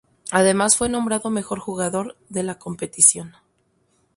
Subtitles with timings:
[0.31, 3.35] Además fue nombrado mejor jugador de la competición.